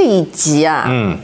[0.00, 1.14] 这一集啊，嗯。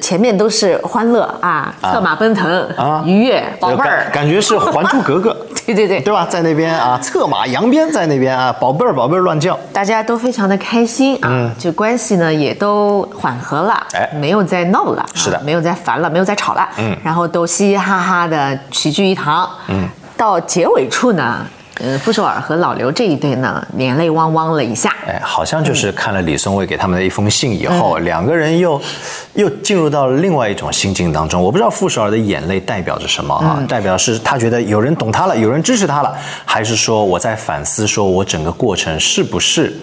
[0.00, 4.10] 前面都是欢乐啊，策马奔腾啊，愉悦，宝贝儿。
[4.12, 5.30] 感，觉是《还珠格格》
[5.64, 6.26] 对对对，对吧？
[6.28, 9.58] 在那边啊，策马扬鞭在那边啊，宝贝儿宝贝儿乱叫。
[9.72, 14.10] 大家都非常的开心啊，就关系呢也都缓和了，哎。
[14.20, 15.38] 没有再闹了，是的。
[15.38, 16.94] 啊没有再烦了，没有再吵了，嗯。
[17.02, 19.88] 然后都嘻嘻哈哈的齐聚一堂，嗯，
[20.18, 21.46] 到结尾处呢，
[21.80, 28.80] 呃，傅首尔和老刘这一对呢，眼泪汪汪了一下，哎，好像就是看了李松蔚给他们的一封信以嗯后，两个人又
[29.34, 31.42] 又进入到了另外一种心境当中。
[31.42, 33.56] 我不知道傅首尔的眼泪代表着什么啊？
[33.58, 39.74] 嗯代表是他觉得有人懂他了，有人支持他了，还是说我在反思，说我整个过程是不是？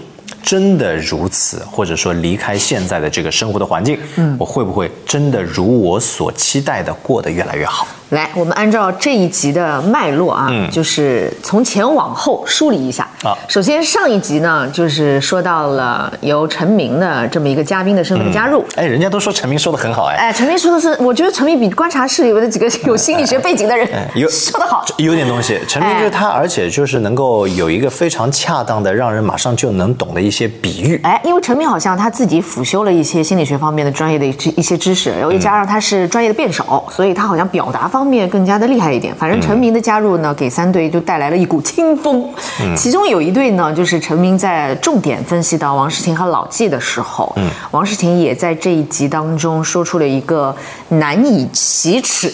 [0.42, 7.86] 真的如此，或者说离开现在的这个生活的环境，嗯，我会不会真的如我所期待的过得越来越好？
[8.12, 18.66] 来，我们按照这一集的脉络啊，就是从前往后梳理一下啊首先上一集呢，就是说到了由陈明的这么一个嘉宾的身份的加入。
[18.76, 24.86] 哎，人家都说陈明说的很好，哎，哎，陈明说的是，我觉得陈明比观察室里面的几个 有心理学背景的人哎有 说的好。
[24.98, 25.58] 有点东西。
[25.66, 31.00] 陈明哎就是他，而且就是能够有一个非常恰当的，让人马上就能懂的一些比喻。
[31.04, 39.16] 哎，因为陈明好像他自己辅修了一些心理学方面的专业的一一些知识，然后又加上他是专业的辩手，所以他好像表达方面更加的厉害一点。
[39.16, 42.28] 反正陈明的加入呢，给三队就带来了一股清风。
[42.76, 47.36] 其中有一队呢，就是陈明在重点分析到王诗婷和老纪的时候，
[47.72, 50.56] 王诗婷也在这一集当中说出了一个
[50.90, 52.34] 难以启齿。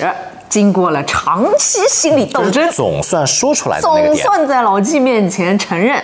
[0.50, 6.02] 经过了长期心理斗争，总算说出来总，算在老纪面前承认，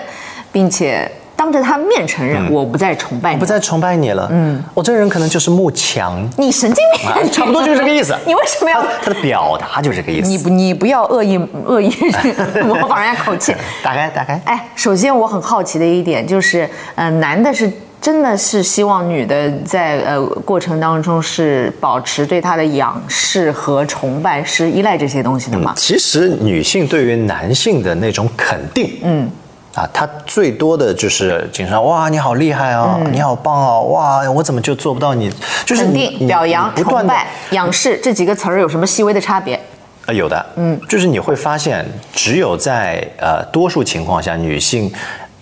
[0.52, 4.28] 并且当着他面承认，我不再崇拜你，不再崇拜你了。
[4.32, 8.88] 嗯，我这个人可能就是慕强，你神经病、啊差不多就是这个意思 你为什么要他？
[9.04, 10.30] 他的表达就是这个意思。
[10.30, 11.92] 你不，你不要恶意 恶意
[12.64, 13.54] 模仿人家口气。
[13.84, 25.74] 打开，打开，哎，首先我很好奇的一点就是，呃，男的是真的是希望女的在呃过程当中是保持对他的仰视和崇拜，是依赖这些东西的吗？
[25.76, 29.30] 其实女性对于男性的那种肯定，嗯。
[29.76, 35.32] 啊，他最多的就是经常哇，你好厉害啊，你好棒啊，哇，我怎么就做不到你？
[35.66, 39.60] 就是肯你定、表扬、不断崇拜、仰视这几个词儿有什么细微的差别？
[40.06, 44.92] 呃，有的，嗯，就是你会发现，只有在呃多数情况下，女性。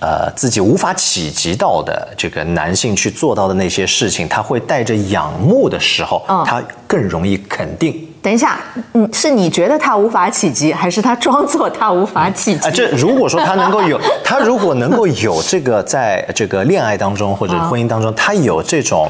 [0.03, 8.10] 呃，自己无法企及到的这个男性去做到的那些事情，他会带着仰慕的时候，嗯他更容易肯定。
[8.21, 8.59] 等一下，
[8.93, 12.67] 嗯，是你觉得他无法企及，还是他装作他无法企及？
[12.67, 19.09] 啊，这如果说他能够有， 他如果能够有这个在这个恋爱当中或者婚姻当中，他有这种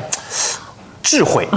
[1.03, 1.47] 智慧，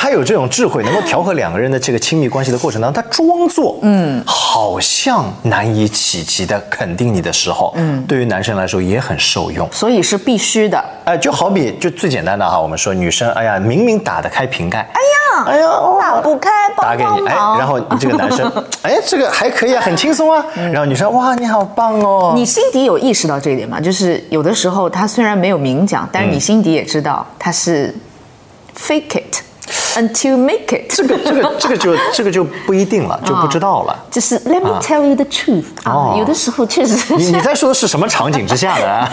[0.00, 9.68] 他有这种智慧，能够调和两个人的这个亲密关系的过程当中，他装作嗯，好像难以企及的肯定你的时候，嗯，对于男生来说也很受用。
[9.72, 10.82] 所以是必须的。
[11.04, 18.48] 哎、就好比就最简单的哈，我们说女生，哎呀，明明打得开瓶盖，哎呀哎呀，哦打不开，打给你，哎，然后你这个男生，
[18.82, 20.46] 哎，这个还可以啊，很轻松啊。
[20.54, 22.34] 然后女生，哇，你好棒哦。
[22.36, 23.80] 你心底有意识到这一点吗？
[23.80, 27.92] 就是有的时候他虽然没有明讲，但是你心底也知道他是
[28.78, 29.42] fake it
[29.98, 30.94] until make it。
[30.94, 33.96] 这个这个 这个就这个就不一定了，就不知道了。
[34.10, 39.08] 就是 Let me tell you the truth 啊，哦有的时候确实你 你在说的是什么场景之下的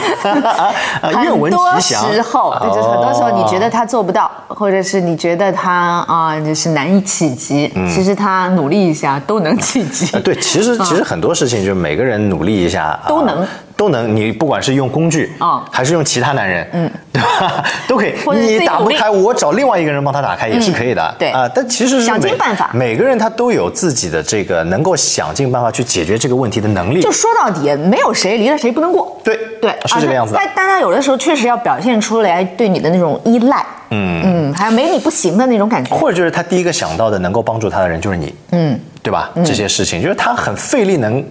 [1.24, 2.14] 愿闻很多其详。
[2.14, 10.20] 时候，对，就是很多时候你觉得哦他做不到，或者是你觉得他啊，就是难以企及，嗯其实他努力一下都能企及呃。
[10.22, 14.16] 对，其实其实很多事情就是每个人努力一下啊都能都能。
[14.16, 17.64] 你不管是用工具啊还是用其他男人，嗯，对吧？
[17.88, 18.14] 都可以。
[18.36, 21.16] 你打不开，我找另外一个人帮他打开也是可以的。
[21.18, 27.12] 对啊，但其实是想尽办法每个人他都有自己的这个能够想尽办法去解决这个问题的能力就。
[27.12, 29.20] 说到底，没有谁离了谁不能过。
[29.24, 35.96] 对对，是这个样子的但大家有的时候确实要表现出来对你的那种依赖，嗯嗯，还有没你不行的那种感觉。
[35.96, 39.32] 或者就是他第一个想到的能够帮助他的人就是你，嗯，对吧？
[39.44, 41.24] 这些事情就是他很费力能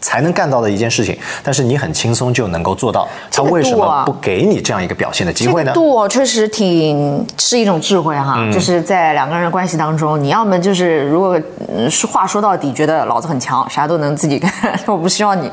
[0.00, 5.86] 才能干到的一件事情，但是你很轻松就能够做到，他为什么不给你这样一个表现的机会呢这个？
[5.86, 11.38] 度哦确实挺是一种智慧哈，嗯就是在两个人的关系当中，你要么就是如果
[12.10, 14.50] 话说到底，觉得老子很强，啥都能自己干，
[14.86, 15.50] 我不需要你，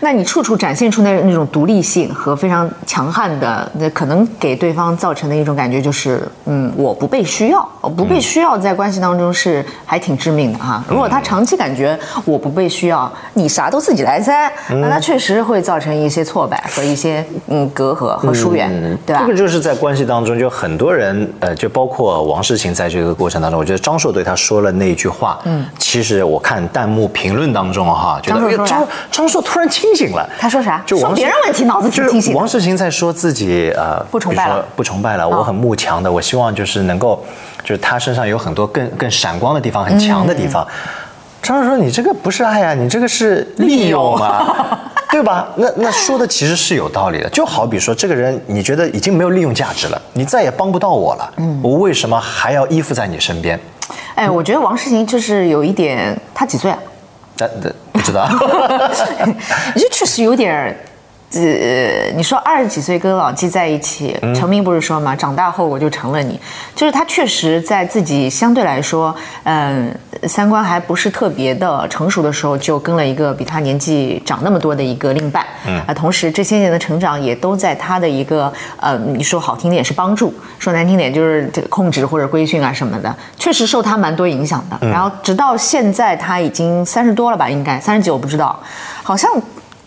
[0.00, 10.82] 那你处处展现出那那种独立性和非常强悍的，那可能给对方造成的一种感觉就是，嗯，我不被需要，我不被需要在关系当中是还挺致命的哈。
[10.88, 18.68] 如果他长期感觉我不被需要，你啥都自己来塞，那他确实会造成一些挫败和一些嗯隔阂和疏远，
[19.06, 19.38] 对吧这个？
[19.38, 30.28] 就是在关系当中，就很多人，呃，就包括王诗晴在这个过程当中，我觉得张硕对他说了那一句话，嗯，其实我看弹幕评论当中哈，觉得张张张硕突然清醒了。
[30.36, 30.82] 他说啥？
[30.84, 37.24] 就王诗别人问题脑子挺清醒王诗晴在说自己呃不崇拜了不崇拜了，我很慕强的，我希望就是能够，
[37.62, 40.66] 就是他身上有很多更更闪光的地方，很强的地方。
[41.46, 45.46] 张硕说：“你这个不是爱啊，你这个是利用啊， 对吧？
[45.54, 47.28] 那那说的其实是有道理的。
[47.30, 51.32] 就好比说，这个人你觉得已经没有利用价值了，你再也帮不到我了，
[51.62, 53.58] 我为什么还要依附在你身边？
[54.16, 56.78] 哎，我觉得王诗晴就是有一点，他几岁啊？
[57.36, 58.26] 但但不知道，
[59.76, 60.76] 就确实有点儿。
[61.44, 66.40] 呃，你说二十几岁跟老纪在一起，成名不是说嘛，长大后我就成了你，
[66.74, 69.92] 就是他确实在自己相对来说，嗯、
[70.24, 84.88] 三观还不是特别的成熟的时候，就跟了一个比他年纪长那么多的一个另伴，嗯，啊，同时这些年的成长也都在他的一个呃，你说好听点是帮助，说难听点就是这个控制或者规训啊什么的，确实受他蛮多影响的。
[84.88, 88.58] 然后直到现在他已经三十多了吧，应该三十几我不知道，
[89.02, 89.30] 好像。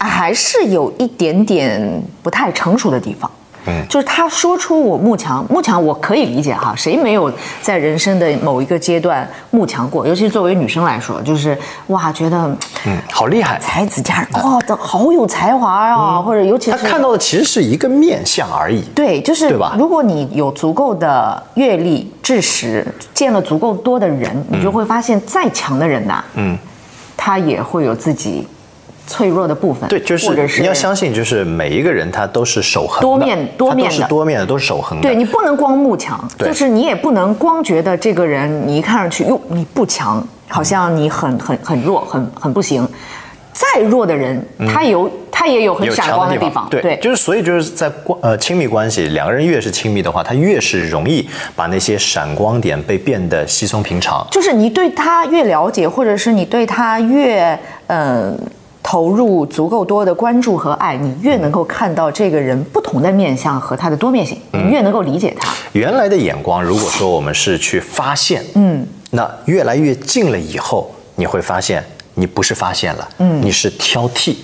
[0.07, 3.29] 还是有一点点不太成熟的地方。
[3.65, 7.29] 嗯，就是他说出我慕强，慕强我可以理解哈，谁没有
[7.61, 10.07] 在人生的某一个阶段慕强过？
[10.07, 11.55] 尤其是作为女生来说，就是
[11.87, 12.37] 哇，觉得
[12.85, 13.59] 嗯，好厉害。
[13.59, 18.81] 才子佳人哇，的好有才华呀、或者尤其是他看到的其实是一个面相而已。
[18.95, 26.57] 对，就是对吧如果你有足够的阅历、知识，见了足够多的人，你就会发现，再强的人呐，嗯，
[27.17, 28.47] 他也会有自己
[29.09, 35.01] 脆弱的部分，对，就是是你要相信，就是每一个人他都是守恒的，多面多面的都是多面的，都是守恒的。
[35.01, 42.87] 对你不能光慕强，就是你也不能光觉得这个人你一看上去哟你不强，好像你很很很弱，很很不行。
[43.51, 44.41] 再弱的人，
[44.71, 51.27] 他有他也有很闪光的地方，对，就是所以就是在关呃亲密关系，两个人越是亲密的话，他越是容易
[51.57, 54.25] 把那些闪光点被变得稀松平常。
[54.31, 58.31] 就是你对他越了解，或者是你对他越呃
[58.81, 65.53] 投入足够多的关注和爱，你越能够看到这个人不同的面相和他的多面性，你越能够理解他。
[65.73, 71.83] 原来的眼光，如果说我们是去发现，嗯，那越来越近了以后，你会发现
[72.15, 74.35] 你不是发现了，嗯，你是挑剔。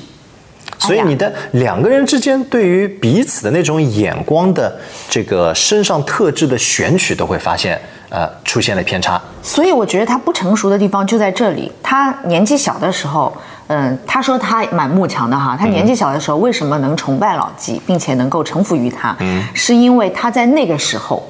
[0.77, 4.77] 所以你的两个人之间对于彼此的那种眼光的
[5.09, 7.79] 这个身上特质的选取，都会发现，
[8.09, 9.19] 呃，出现了偏差。
[9.41, 11.71] 所以我觉得他不成熟的地方就在这里。
[11.81, 13.35] 他年纪小的时候，
[13.67, 15.55] 嗯，他说他蛮慕强的哈。
[15.59, 19.15] 他年纪小的时候为什么能崇拜老纪，并且能够臣服于他？
[19.19, 21.23] 嗯，是因为他在那个时候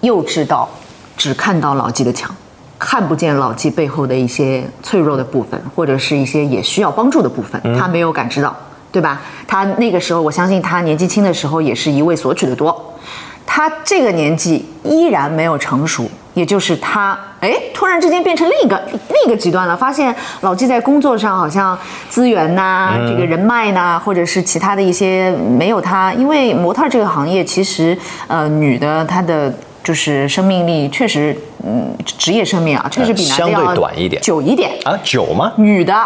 [0.00, 0.68] 幼稚到
[1.16, 2.34] 只看到老纪的强。
[2.82, 8.56] 看不见老纪背后的一些脆弱的部分，或者是一些也需要帮助的部分，他没有感知到，
[8.90, 9.20] 对吧？
[9.46, 12.94] 他那个时候，我相信他年纪轻的时候也是一味索取的多，
[13.44, 21.78] 他这个年纪依然没有成熟，也就是他哎，突然之间变成另一个另一个极端了，发现老纪在工作上好像
[22.08, 27.96] 资源呐、这个人脉呐、或者是其他的一些没有他，因为模特这个行业其实
[28.28, 29.52] 呃女的她的。
[29.82, 31.34] 就是生命力确实，
[31.64, 34.72] 嗯，职业生命啊，确实比男的相对要短一点久一点。
[34.84, 35.54] 啊，久吗？
[35.56, 35.96] 女的，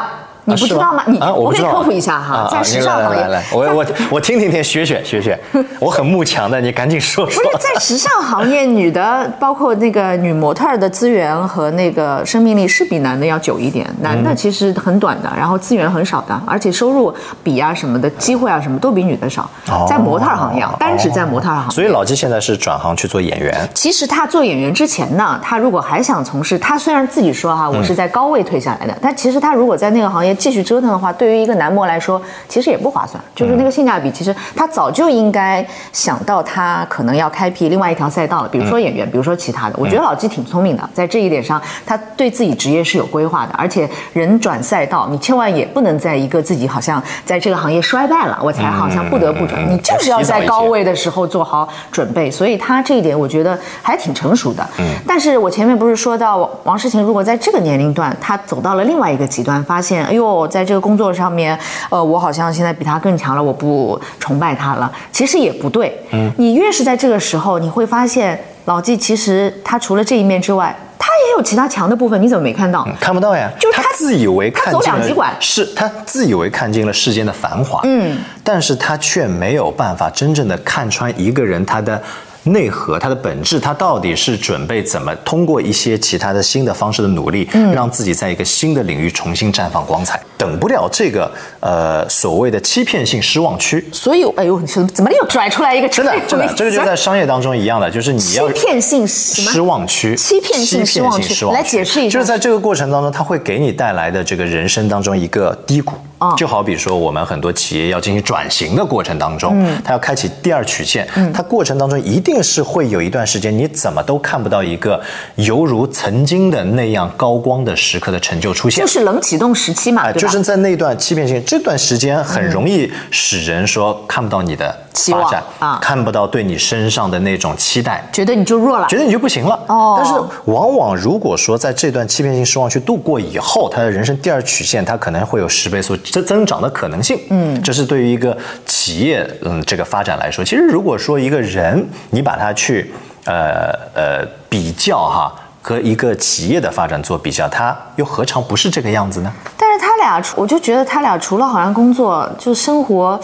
[0.44, 1.02] 你不知道吗？
[1.06, 5.38] 你啊，我不知道啊可以科普一下哈，啊在时尚行业，来来来来，我我我听听听，学学学学，
[5.80, 7.50] 我很慕强的，你赶紧说说不。
[7.50, 19.48] 是在时尚行业，女的包括那个女模特的资源和那个生命力是比男的要久一点，男的其实很短的，然后资源很少的，而且收入比啊什么的机会啊什么都比女的少。
[19.88, 21.70] 在模特行业啊，单指在模特行业。
[21.70, 33.20] 所以老纪现在是转行去做演员，其实他做演员之前呢，他如果还想从事，他虽然自己说哈，我是在高位退下来的，但其实他如果在那个行业继续折腾的话，对于一个男模来说，其实也不划算。
[33.34, 39.74] 就是那个性价比，其实他早就应该想到他可能要开辟另外一条赛道了，比如说演员，比如说其他的。
[39.76, 50.84] 我觉得老纪挺聪明的，在这一点上，他对自己职业是有规划的，而且人转赛道，你千万也不能在一个自己好像在这个行业衰败了，我才好像不得不转，你就是要在高位。
[50.84, 54.62] 的时候做好准备，所以他这一点我觉得还挺成熟的。
[54.78, 61.58] 嗯，但是我前面不是说到王王诗晴，如果在这个年龄段，他走到了另外一个极端，发现哎呦，在这个工作上面，
[61.90, 65.96] 呃，我好像现在比他更强了，我不崇拜他了，其实也不对。
[66.12, 72.86] 嗯，你越是在这个时候，你会发现老纪其实他除了这一面之外，他也有其他强的部分，你怎么没看到？
[72.98, 82.02] 看不到呀，就是他自以为看他走尽了两极管是他自以为看尽了世间的繁华，嗯，但是他却没有办法真正的看穿一个人他的
[82.44, 90.20] 内核、它的本质，它到底是准备怎么通过一些其他的新的方式的努力，让自己在一个新的领域重新绽放光彩。
[90.36, 93.82] 等不了这个呃所谓的欺骗性失望区。
[93.92, 105.94] 所以，哎呦，你说怎么又拽出来一个真的真的，这个就在商业当中一样的，就是你要 欺骗性失望区，欺骗性失望区，来解释一下，就是在这个过程当中，它会给你带来的这个人生当中一个低谷。
[106.36, 115.00] 就好比说，我们很多企业要进行转型的过程当中，它要开启第二曲线，它过程当中一定是会有一段时间，你怎么都看不到一个
[115.36, 129.58] 犹如曾经的那样高光的时刻的成就出现，就是冷启动时期嘛，就是在那段欺骗性这段时间，很容易使人说看不到你的发展啊，看不到对你身上的那种期待，觉得你就弱了，觉得你就不行了。
[129.66, 130.12] 哦，但是
[130.50, 135.96] 往往如果说在这段欺骗性失望去度过以后，他的人生第二曲线，他可能会有十倍速。
[136.14, 142.92] 增增长的可能性，嗯，这是对于一个企业，嗯，这个发展来说，其实如果说一个人，你把他去，
[143.24, 149.32] 呃呃比较哈，和一个企业的发展做比较，他又何尝不是这个样子呢？
[149.56, 153.18] 但是他俩，我就觉得他俩除了好像工作，就生活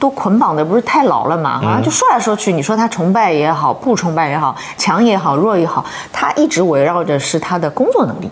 [0.00, 1.60] 都捆绑的不是太牢了嘛？
[1.60, 8.28] 好像就说来说去，你说他崇拜也好，不崇拜也好，强也好，弱也好，他一直围绕着是他的工作能力。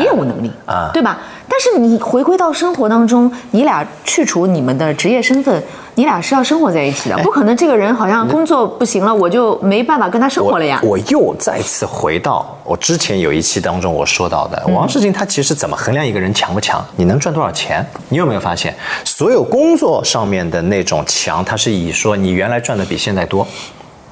[0.00, 1.18] 业务能力啊，对吧？
[1.48, 5.62] 但是你回归到生活当中，你俩去除你们的职业身份，
[5.94, 10.80] 你俩是要生活在一起的，不可能这个人好像工作不行了，我就没办法跟他生活了呀。
[10.82, 16.84] 我又再次回到我之前有一期当中我说到的，王世清他其实怎么衡量一个人强不强？
[16.96, 17.86] 你能赚多少钱？
[18.08, 18.74] 你有没有发现，
[19.04, 23.46] 所有工作上面的那种强，他是以说你原来赚的比现在多。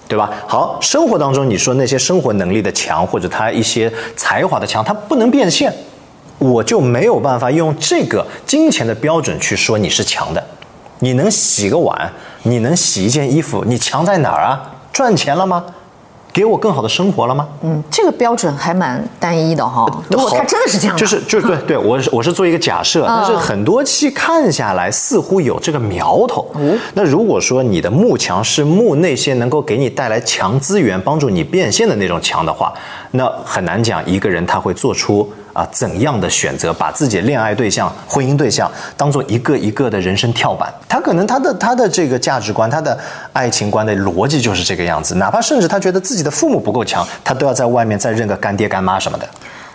[0.06, 0.30] 对吧？
[0.46, 5.72] 好，生活当中你说那些生活能力的强，或者他一些才华的强，他不能变现，
[6.38, 10.44] 我就没有办法用这个金钱的标准去说你是强的。
[11.00, 12.12] 你能洗个碗，
[12.44, 14.70] 你能洗一件衣服，你强在哪儿啊？
[14.92, 15.64] 赚钱了吗？
[16.34, 17.46] 给我更好的生活了吗？
[17.62, 19.86] 嗯，这个标准还蛮单一的哈。
[20.10, 26.44] 如果他真的是这样，就是就是对对，我是我是做一个假设，但是很多期看下来似乎有这个苗头。
[26.94, 32.74] 那如果说你的幕墙是幕那些能够给你带来强资源、帮助你变现的那种墙的话，
[33.12, 35.32] 那很难讲一个人他会做出。
[35.54, 40.70] 啊，怎样的选择把自己的恋爱对象、婚姻对象当做一个一个的人生跳板？
[40.86, 42.98] 他可能他的他的这个价值观、他的
[43.32, 45.14] 爱情观的逻辑就是这个样子。
[45.14, 49.26] 哪怕甚至他觉得自己的父母不够强，他都要在外面再认个干爹干妈什么的。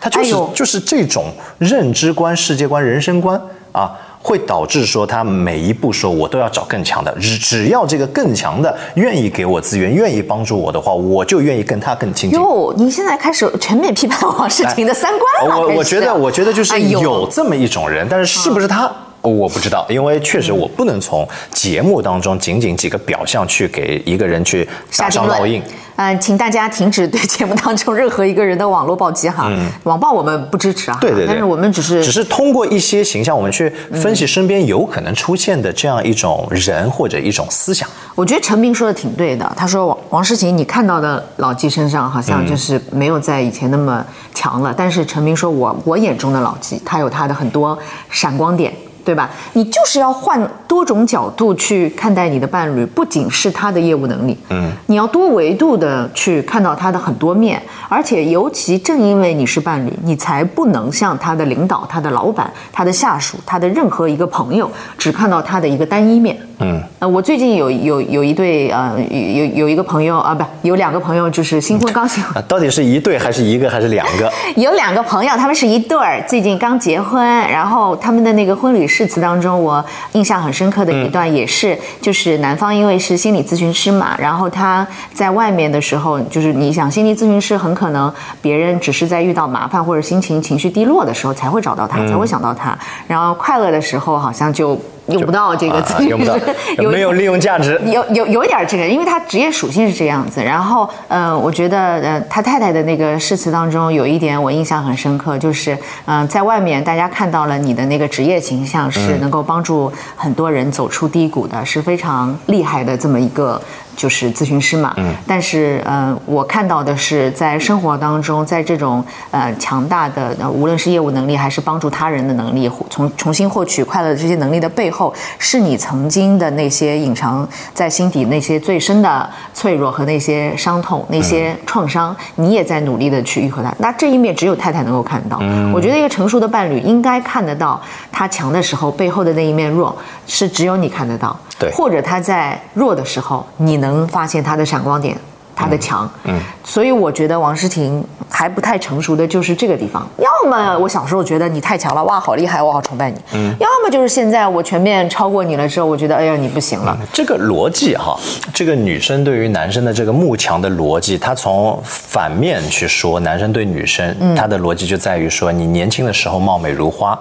[0.02, 3.98] 他就是就是这种认知观、世界观、人生观啊。
[4.22, 12.40] 会导致说他每一步说我都要找更强的，只只要这个更强的愿意给我资源，愿意帮助我的话，我就愿意跟他更亲近。
[12.40, 15.60] 哟，你现在开始全面批判王世平的三观了。
[15.62, 18.92] 我我觉得，我觉得就是有这么一种人，但是是不是他？
[19.22, 25.62] 我不知道，因为确实我不能从节目当中仅仅几个表象去给一个人去打上烙印。
[25.98, 29.48] 嗯，请大家停止对节目当中任何一个人的网络暴击哈。
[29.50, 29.70] 嗯。
[29.84, 30.98] 网暴我们不支持啊。
[31.02, 31.28] 对对对。
[31.28, 37.90] 但是我们只是只是通过一些形象，我们去分析身边有可能出现的这样一种人或者一种思想。
[38.16, 39.52] 我觉得陈明说的挺对的。
[39.58, 44.02] 他说王王诗琴，你看到的老纪身上好像就是没有在以前那么
[44.34, 44.74] 强了。
[44.76, 47.78] 但是陈明说我我眼中的老纪，他有他的很多
[48.10, 48.74] 闪光点。
[49.10, 49.28] 对吧？
[49.54, 66.38] 你就是要换多种角度去看待你的伴侣，不仅是他的业务能力，嗯，你要多维度的去看到他的很多面，而且尤其正因为你是伴侣，你才不能像他的领导、他的老板、他的下属、他的任何一个朋友，只看到他的一个单一面。
[66.62, 74.30] 嗯，呃，我最近有有有一对呃有有一个朋友啊，不有两个朋友，就是新婚刚新，到底是一对还是一个还是两个？
[74.58, 94.78] 有两个朋友，他们是一对儿，最近刚结婚，然后他们的那个婚礼誓词当中，我印象很深刻的一段也是，就是男方因为是心理咨询师嘛，然后他在外面的时候，就是你想心理咨询师很可能别人只是在遇到麻烦或者心情情绪低落的时候才会找到他，才会想到他，然后快乐的时候好像就。
[95.10, 96.10] 用不到这个资源，
[96.78, 97.80] 有没有利用价值？
[97.86, 100.44] 有有有一点这个，因为他职业属性是这样子。
[100.44, 113.62] 然后，呃，我觉得，呃，他太太的那个誓词当中有一点我印象很深刻，就是，嗯，在外面大家看到了你的那个职业形象是能够帮助很多人走出低谷的，是非常厉害的这么一个。
[114.00, 133.76] 就是咨询师嘛，嗯，但是呃，我看到的是在生活当中，在这种呃强大的，无论是业务能力还是帮助他人的能力，从重新获取快乐的这些能力的背后，是你曾经的那些隐藏在心底那些最深的脆弱和那些伤痛、那些创伤，你也在努力的去愈合它。
[133.80, 135.38] 那这一面只有太太能够看到。
[135.74, 137.82] 我觉得一个成熟的伴侣应该看得到
[138.14, 139.94] 他强的时候背后的那一面弱，
[140.26, 141.38] 是只有你看得到。
[141.60, 145.18] 对，或者他在弱的时候，你能发现他的闪光点。
[145.62, 146.10] 他的强。
[146.24, 150.08] 嗯，所以我觉得王诗婷还不太成熟的就是这个地方。
[150.18, 153.18] 要么我小时候觉得你太强了，哇，好厉害，我好崇拜你。
[153.34, 156.98] 嗯，要么就是现在我全面超过你了之后，我觉得哎呀你不行了。
[157.12, 158.18] 这个逻辑哈，
[158.54, 167.20] 这个女生对于男生的这个慕强的逻辑，他从反面去说，男生对女生，他的逻辑就在于说，你年轻的时候貌美如花。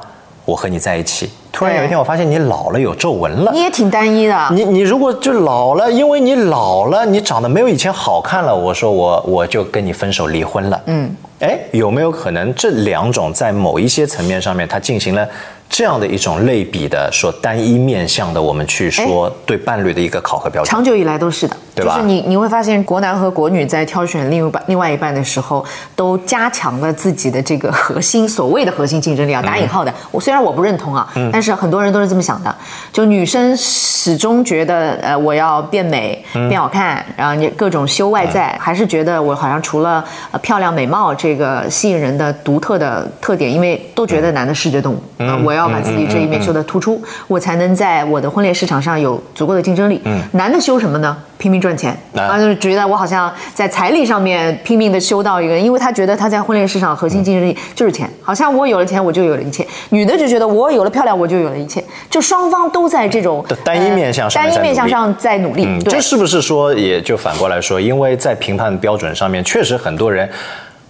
[0.49, 3.53] 我和你在一起，突然有一天我发现你老了，有皱纹了。
[3.53, 4.49] 你也挺单一的。
[4.51, 8.57] 你你如果就老了，因为你老了，你长得没有以前好看了。
[8.57, 10.81] 我说我我就跟你分手离婚了。
[10.87, 15.29] 嗯，哎，有没有可能这两种在某一些层面上面，它进行了？
[15.69, 21.97] 这样的一种类比的说单一面向的，我们去说对伴侣的一个考核标准，长久以来都是的，对吧？
[21.97, 25.63] 就是你你会发现，国男和国女在挑选另一半另外一半的时候，
[25.95, 29.93] 都加强了自己的这个核心，所谓的核心竞争力啊，打引号的。
[30.11, 32.55] 我虽然我不认同啊，但是很多人都是这么想的。
[32.91, 45.59] 就女生始终觉得，呃，我要变美、变好看，然后你各种修外在，还是觉得我好像除了呃漂亮美貌这个吸引人的独特的特点，因为都觉得男的视觉动物，嗯，我。
[45.59, 50.01] 要把自己这一面修得突出，我才能在我的婚恋市场上有足够的竞争力。
[50.05, 51.17] 嗯，男的修什么呢？
[51.37, 59.67] 拼命赚钱啊，就是觉得我好像在财力上面拼命的修到一个，因为他觉得他在婚恋市场核心竞争力就是钱，好像我有了钱我就有了一切。
[59.91, 65.67] 女的就觉得我有了漂亮我就有了一切，就双方都在这种单一面向上单一面向上在努力。
[65.85, 70.29] 这是不是说也就反过来说，因为在评判标准上面，确实很多人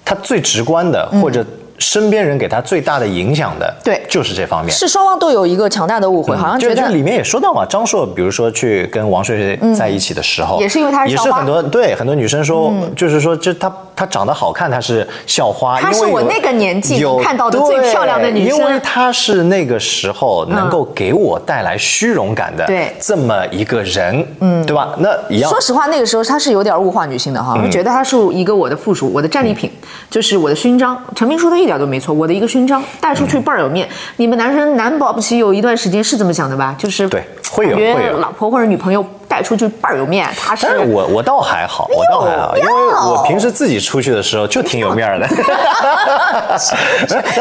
[0.04, 1.44] 他最直观的或者。
[1.78, 4.74] 身边人给他最大的影响的，对，就是这方面。
[4.74, 22.94] 是双方都有一个强大的误会，好像觉得里面也说到嘛，张硕，比如说去跟王睡睡在一起的时候，也是因为他是也是很多对很多女生说，就是说，就他他长得好看，他是校花，她是我那个年纪看到的最漂亮的女生，因为她是那个时候能够给我带来虚荣感的，对。
[23.00, 24.94] 这么一个人，嗯，对吧？
[24.98, 25.50] 那一样。
[25.50, 29.70] 说实话，那个时候他是有点物化女性的哈，我觉得她是一个我的附属，我的战利品，
[30.10, 31.00] 就是我的勋章。
[31.14, 32.48] 陈明说的一点都没错，我的一个。
[32.48, 36.74] 勋章带出去倍儿有面，你们男生难保不齐有一段时间是这么想的吧？
[36.78, 45.28] 就是对，会有会有老婆或者女朋友带出去倍儿有面，他是我我倒还好，我倒还好，因为我平时自己出去的时候就挺有面的。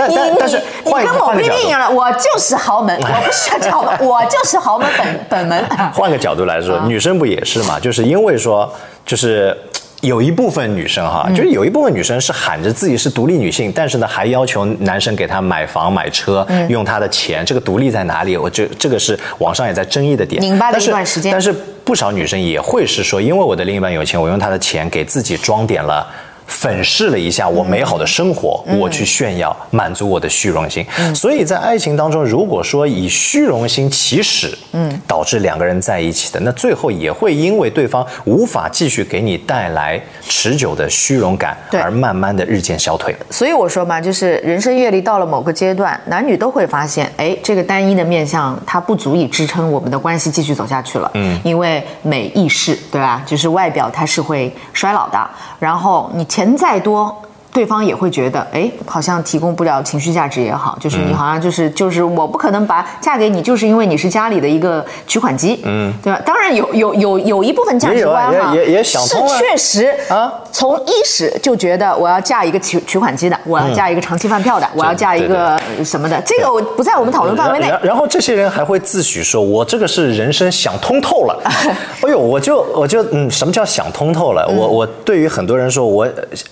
[0.10, 5.66] 你但是你跟我不一样了，我就是豪门， 我不是豪门，我就是豪门本本门。
[5.96, 7.80] 换个角度来说，女生不也是嘛？
[7.80, 8.70] 就是因为说
[9.06, 9.56] 就是。
[10.02, 17.44] 有一部分女生哈，就是有一部分女生是喊着自己是独立女性，但是呢，还要求男生给她买房买车，用她的钱。
[17.44, 18.38] 这个独立在哪里？
[18.38, 20.42] 我这这个是网上也在争议的点。
[20.42, 21.32] 明白的一段时间。
[21.32, 21.52] 但是
[21.84, 26.08] 不少女生也会是说，因为我的另一半有钱，我用他的钱给自己装点了。
[26.48, 30.86] 粉饰了一下我美好的生活，我去炫耀，满足我的虚荣心。
[31.14, 43.14] 所以在爱情当中，如果说以虚荣心起始，嗯，导致两个人在一起的，那最后也会因为对方无法继续给你带来持久的虚荣感，而慢慢的日渐消退。
[43.30, 51.12] 所以我说嘛，就是人生阅历到了某个阶段，男女都会发现，哎，这个单一的面相它不足以支撑我们的关系继续走下去了。
[51.16, 53.22] 嗯，因为美易逝，对吧？
[53.26, 55.30] 就是外表它是会衰老的，
[55.60, 56.26] 然后你。
[56.38, 57.27] 钱再多。
[57.58, 66.22] 对方也会觉得，哎，好像提供不了情绪价值也好，就是你好像就是就是我不可能把嫁给你，就是因为你是家里的一个取款机，嗯，对吧？
[66.24, 77.74] 当然有有有有一部分价值观哈，也也想通是确实啊，从伊始就觉得我要嫁一个取取款机的，我要嫁一个长期饭票的，我要嫁一个什么的，这个我不在我们讨论范围内。
[77.82, 81.42] 然后这些人还会自诩说，我这个是人生想通透了。
[82.06, 84.48] 哎呦，我就我就嗯，什么叫想通透了？
[84.48, 86.08] 我我对于很多人说我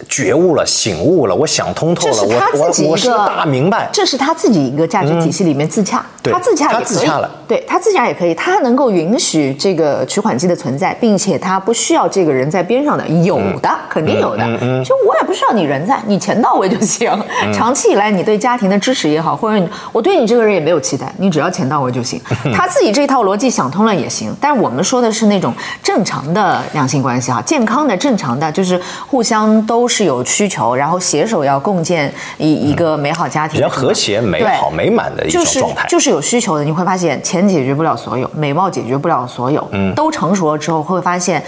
[0.10, 0.95] 觉悟了，醒。
[0.96, 7.10] 醒悟了，我想通透了，我我我是大明白，这是他自己一个价值体系里面自洽，他自洽也可以，
[7.48, 14.44] 对他自洽也可以，他能够允许这个取款机的存在，并且他不需要这个人在边上的，有的肯定有的，
[14.84, 17.12] 就我也不需要你人在，你钱到位就行。
[17.54, 22.22] 长期以来你对家庭的支持也好，或者我对你这个人也没有期待，你只要钱到位就行。
[22.56, 25.54] 他自己这套逻辑想通了也行，但是我们说的是那种
[25.84, 30.85] 正常的两性关系哈，健康的正常的，就是互相都是有需求，然后。
[30.86, 35.88] 然后携手要共建一一个美好家庭，比较和谐、美好、美满的一种状态。
[35.90, 39.68] 就是有需求的，你会发现钱解决不了所有，美貌解决不了所有。
[39.72, 41.44] 嗯，都成熟了之后，会发现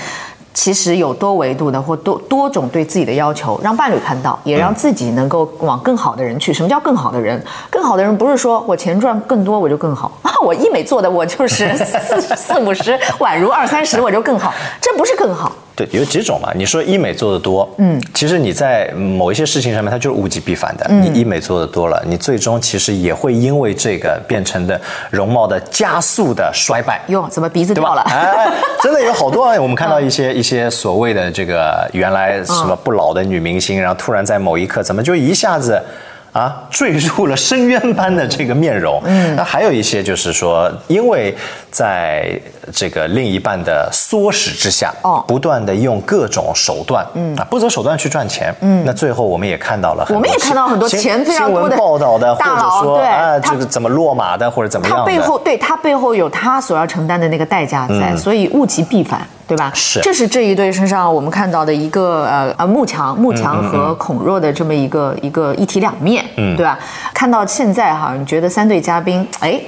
[0.56, 6.52] 其实有多维度的或多多种对自己的要求，让伴侣看到，也让自己能够往更好的人去。
[6.52, 7.39] 什么叫更好的人？
[7.69, 15.52] 更好的人不是说我钱赚更多我就更好啊， 我医美做的我就是四四五十，宛如二三十我就更好，这不是更好。
[15.77, 16.51] 对，有几种嘛？
[16.55, 20.83] 你说医美做的多，嗯，其实你在某一些事情上面，它就是物极必反的。
[20.89, 26.99] 嗯你医美做的多了，你最终其实也会因为这个变成的容貌的加速的衰败。
[27.09, 27.75] 哟，怎么鼻子？
[27.75, 28.01] 掉了？
[28.09, 35.79] 哎，真的有好多，我们看到一些一些所谓的这个原来什么不老的女明星，然后突然在某一刻怎么就一下子。
[36.38, 39.02] 啊，坠入了深渊般的这个面容。
[39.06, 41.36] 嗯，那还有一些就是说，因为
[41.71, 42.39] 在
[42.71, 48.54] 这个另一半的唆使之下，哦不断的用各种手段，嗯啊，不择手段去赚钱。
[48.62, 55.06] 嗯，那最后我们也看到了很多我们也看到很多新钱非常新闻多的报道的，或者大佬对说啊，他这个怎么落马的，或者怎么样他。
[55.06, 59.71] 背后对他背后有他所要承担的那个代价在，所以物极必反，对吧？
[59.73, 66.77] 是这是这一对身上我们看到的一个呃呃慕强慕强和孔若的这么一个一个一体两面，嗯，对吧？
[67.13, 69.59] 看到现在哈，你觉得三对嘉宾，哎，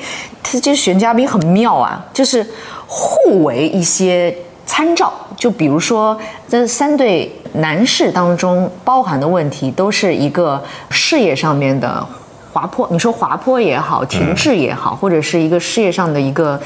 [0.44, 2.46] 他这选嘉宾很妙啊，就是
[2.88, 5.14] 互为一些参照。
[5.38, 6.20] 就比如说，
[6.50, 12.06] 这三对男士当中包含的问题，都是一个事业上面的
[12.52, 12.86] 滑坡。
[12.92, 16.60] 你说滑坡也好，停滞也好，或者是一个事业上的一个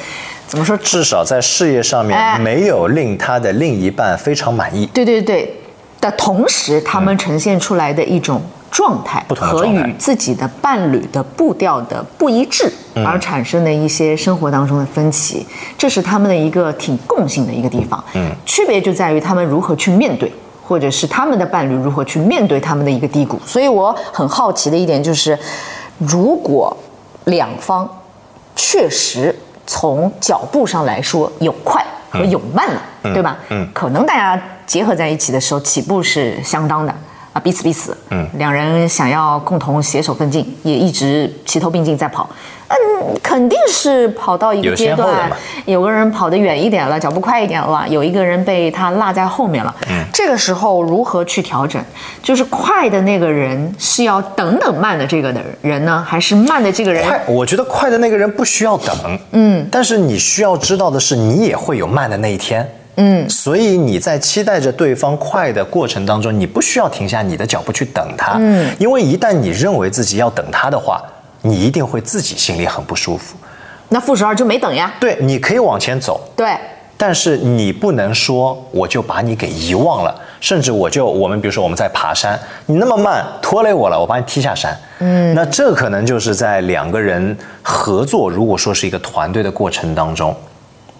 [0.47, 0.75] 怎么说？
[0.77, 4.87] 至少在事业上哎面没有令他的另一半非常满意。
[4.87, 5.55] 对对对
[6.01, 8.41] 的同时，他们呈现出来的一种
[8.73, 12.69] 状态和与自己的伴侣的步调的不一致，
[13.05, 15.45] 而产生的一些生活当中的分歧，
[15.77, 18.03] 这是他们的一个挺共性的一个地方。
[18.15, 20.29] 嗯，区别就在于他们如何去面对。
[20.65, 25.37] 或者是他们的伴侣如何去面对他们的一个低谷，所以我很好奇的一点就是，
[25.97, 26.75] 如果
[27.25, 27.87] 两方
[28.55, 32.81] 确实从脚步上来说有快和有慢了，
[33.13, 33.37] 对吧？
[33.49, 36.95] 嗯，可能大家结合在一起的时候起步是相当的
[37.33, 42.29] 啊，彼此彼此，嗯，两人想要共同携手奋进，也一直齐头并进在跑。
[42.69, 45.31] 嗯，肯定是跑到一个阶段
[45.65, 49.75] 有个人跑得远一点了，脚步快一点了，有一个人被他落在后面了。
[49.89, 51.83] 嗯，这个时候如何去调整？
[52.23, 57.03] 就是快的那个人是要等等慢的这个的人呢，还是慢的这个人？
[57.03, 62.67] 快，我觉得快的那个人不需要等，嗯，但是你需要知道的是，你也会有慢的那一天。
[62.95, 71.01] 嗯，所以你在期待着对方快的过程当中，你不需要停下你的脚步去等他，嗯，因为一旦你认为自己要等他的话，
[71.41, 73.35] 你一定会自己心里很不舒服。
[73.89, 74.93] 那负十二就没等呀。
[74.99, 76.55] 对，你可以往前走，对，
[76.97, 84.75] 但是你不能说我就把你给遗忘了，甚至我就我们比如说我们在爬山，你那么慢拖累我了，我把你踢下山。
[84.99, 90.35] 嗯，那这可能就是在两个人合作，如果说是一个团队的过程当中，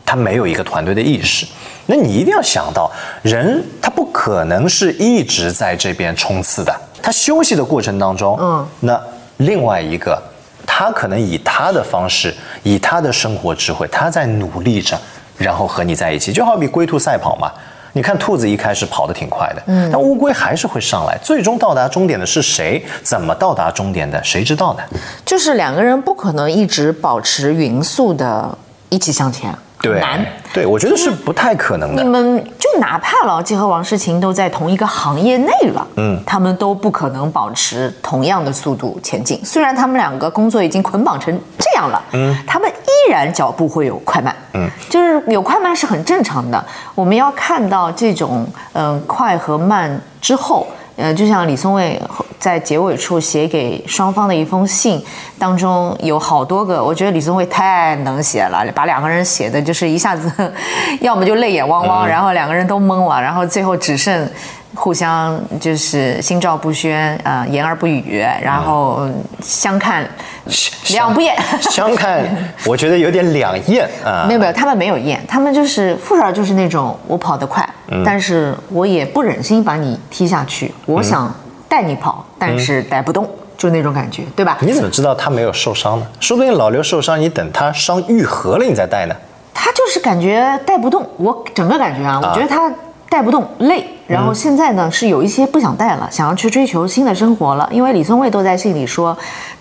[0.05, 1.47] 他没有一个团队的意识，
[1.85, 2.91] 那你一定要想到，
[3.21, 9.01] 人他不可能是一直在这边冲刺的，他休息的过程当中，嗯，那
[9.37, 10.21] 另外一个。
[10.65, 14.97] 他可能以他的方式，以他的生活智慧，他在努力着，
[15.37, 17.51] 然后和你在一起，就好比龟兔赛跑嘛。
[17.91, 22.83] 你看兔子一开始跑得挺快的，嗯，但乌龟还是会上来，最终到达终点的是谁？
[23.03, 24.23] 怎么到达终点的？
[24.23, 24.79] 谁知道呢？
[25.25, 28.57] 就是两个人不可能一直保持匀速的
[28.89, 30.25] 一起向前，对，难。
[30.53, 32.01] 对，我觉得是不太可能的。
[32.01, 39.43] 你们就哪怕老纪和王诗晴都在同一个行业内了，嗯，他们都不可能保持同样的速度前进。
[39.43, 46.63] 虽然他们两个工作已经捆绑成这样了，嗯，他们依然脚步会有快慢，嗯，就是有快慢是很正常的。
[46.95, 50.65] 我们要看到这种嗯、呃快和慢之后。
[50.95, 51.99] 呃，就像李松蔚
[52.39, 55.03] 在结尾处写给双方的一封信
[55.39, 60.31] 当中，有好多个，我觉得李松蔚太能写了，把两个人写的就是一下子，
[61.01, 64.29] 要么就泪眼汪汪，然后两个人都懵了，然后最后只剩
[64.75, 69.07] 互相就是心照不宣，呃，言而不语，然后
[69.41, 70.07] 相看
[70.89, 71.35] 两不厌。
[71.61, 72.25] 相看，
[72.65, 74.25] 我觉得有点两厌啊。
[74.27, 77.67] 没有没有，他们没有厌，他们就是富少就是那种我跑得快，
[78.03, 81.33] 但是我也不忍心把你踢下去，我想
[81.69, 84.57] 带你跑，但是带不动，就那种感觉，对吧？
[84.61, 86.07] 你怎么知道他没有受伤呢？
[86.19, 89.15] 说不定老刘受伤，你等他伤愈合了，你再带呢。
[89.53, 92.69] 他就是感觉带不动，我整个感觉啊，我觉得他
[93.13, 93.85] 带不动，累。
[94.07, 97.69] 然后现在呢是有一些不想带了，想要去追求新的生活了。
[97.71, 99.15] 因为李松蔚都在信里说，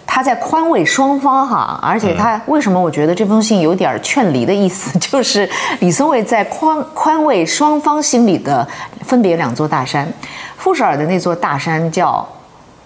[0.07, 5.47] 他在宽慰双方哈，而且他为什么我觉得这封信有点劝离的意思， 就是
[5.81, 8.67] 李松蔚在宽宽慰双方心里的
[9.03, 10.11] 分别两座大山。
[10.57, 12.27] 傅首尔的那座大山叫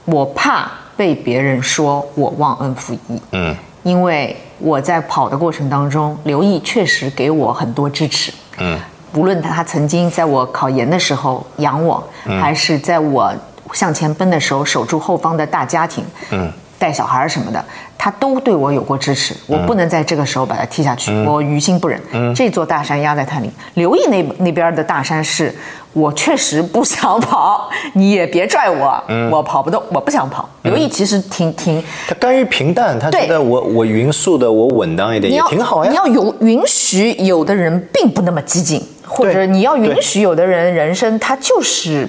[0.05, 8.79] 我怕被别人说我忘恩负义，嗯，因为我在跑的过程当中，刘毅确实给我很多支持，嗯，
[9.15, 12.03] 无论他曾经在我考研的时候养我，
[12.41, 13.33] 还是在我
[13.73, 17.65] 向前奔的时候守住后方的大家庭，嗯，带小孩什么的，
[17.97, 19.35] 他都对我有过支持。
[19.47, 22.01] 我不能在这个时候把他踢下去，我于心不忍。
[22.35, 25.55] 这座大山压在他里，刘毅那那边的大山是。
[25.93, 30.47] 我确实不想跑，你也别拽我，我跑不动，我不想跑。
[30.61, 35.97] 刘毅其实挺挺，他甘于平淡，他觉得我我匀速的，我稳当一点也挺好呀你。
[35.97, 42.09] 要有允许有的人并不那么激进，或者你要允许有的人人生他就是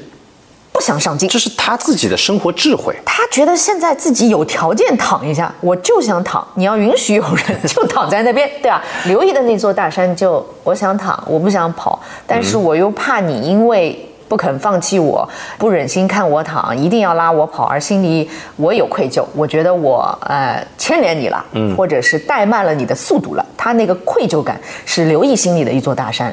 [0.71, 1.29] 不想上进。
[1.29, 2.95] 这是他自己的生活智慧。
[3.05, 6.45] 他觉得现在自己有条件躺一下，我就想躺。
[6.55, 8.83] 你要允许有人就躺在那边，对吧？
[9.05, 23.45] 刘毅的那座大山就，我想躺，我不想跑，但是我又怕你因为不肯放弃我，不忍心看我躺，一定要拉我跑，而心里我有愧疚，我觉得我呃牵连你了，嗯，或者是怠慢了你的速度了。
[23.57, 26.31] 他那个愧疚感是刘毅心里的一座大山。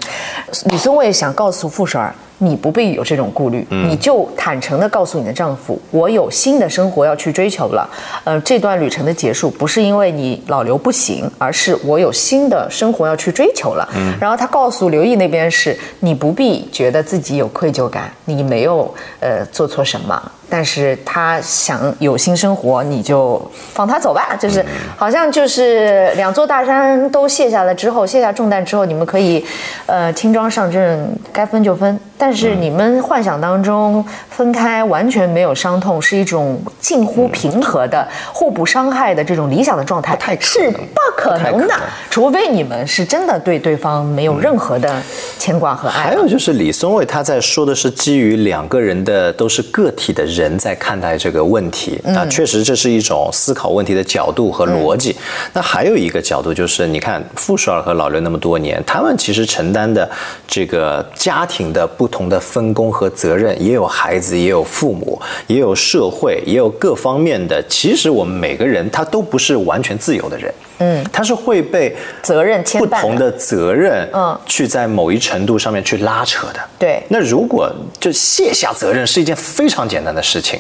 [0.67, 2.15] 李松蔚想告诉傅首尔。
[2.39, 7.89] 你不必有这种顾虑，你就坦诚地告诉你的丈夫，我有新的生活要去追求了。
[8.25, 13.89] 呃，这段旅程的结束不是因为你老刘不行，而是我有新的生活要去追求了。
[14.21, 20.21] 然后他告诉刘毅那边是，你不必觉得自己有愧疚感，你没有呃做错什么。
[20.51, 23.41] 但是他想有新生活，你就
[23.73, 24.37] 放他走吧。
[24.39, 24.65] 就是
[24.97, 29.45] 好像就是两座大山都卸下了之后，卸下重担之后，你们可以
[29.87, 31.99] 呃轻装上阵，该分就分。
[32.17, 41.75] 但是你们幻想当中分开完全没有伤痛，是一种近乎平和的、互不伤害的这种理想的状态，太是不可能的。
[42.11, 45.03] 除非你们是真的对对方没有任何的
[45.39, 46.05] 牵挂和爱。
[46.05, 55.17] 还有就是李松蔚他在说的是基于两个人的都是个体的人在看待这个问题啊，确实这是一种思考问题的角度和逻辑。
[55.53, 60.09] 那还有一个角度就是，你看傅首尔和老刘那么多年，他们其实承担的
[60.47, 67.63] 这个家庭的不同的分工和责任，也有孩子，也有父母，也有社会，也有各方面的。
[67.69, 76.61] 其实我们每个人他都不是完全自由的人，嗯，他是会被责任牵不同的责任，嗯去在某一程度上面去拉扯的。
[76.79, 80.59] 对那如果就卸下责任是一件非常简单的事情，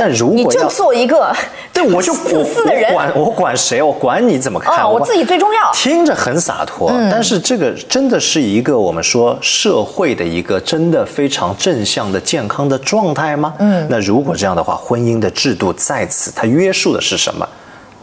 [0.00, 1.30] 但如果你就做一个
[1.72, 3.82] 对我就自私的人我管我管谁？
[3.82, 4.90] 我管你怎么看？
[4.90, 13.54] 我自己最重要嗯听着很洒脱，但是这个真的是一个我们说社会的一个真的非常正向的健康的状态吗？
[13.58, 17.46] 嗯，那如果这样的话，婚姻的制度在此它约束的是什么？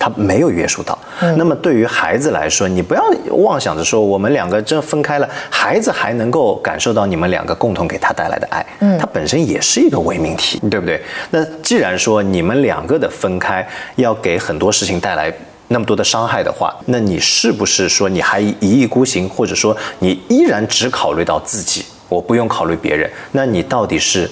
[0.07, 0.97] 它没有约束到。
[1.21, 11.01] 嗯那么对于孩子来说，你不要妄想着说我们两个真分开了，孩子还能够感受到你们两个共同给他带来的爱，嗯，它本身也是一个伪命题，对不对？
[11.31, 15.33] 那既然说你们两个的分开要给很多事情带来。
[15.69, 23.11] 那么多的伤害的话，那你是不是说你还一意孤行，或者说你依然只考虑到自己，我不用考虑别人？
[23.33, 24.31] 那你到底是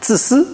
[0.00, 0.44] 自私、